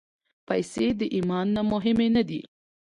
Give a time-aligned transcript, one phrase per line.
[0.47, 2.41] پېسې د ایمان نه مهمې نه دي.